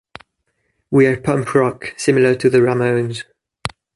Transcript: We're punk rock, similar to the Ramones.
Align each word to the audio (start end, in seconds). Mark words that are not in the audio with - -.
We're 0.89 1.15
punk 1.21 1.53
rock, 1.53 1.93
similar 1.95 2.33
to 2.33 2.49
the 2.49 2.57
Ramones. 2.57 3.23